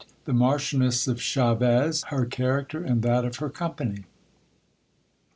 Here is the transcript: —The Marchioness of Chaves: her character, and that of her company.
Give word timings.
—The 0.25 0.33
Marchioness 0.33 1.07
of 1.07 1.17
Chaves: 1.19 2.03
her 2.07 2.25
character, 2.25 2.83
and 2.83 3.03
that 3.03 3.23
of 3.23 3.35
her 3.35 3.51
company. 3.51 4.05